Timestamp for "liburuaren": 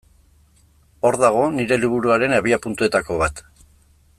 1.83-2.33